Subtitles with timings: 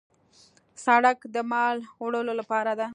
[0.85, 2.87] سړک د مال وړلو لار ده.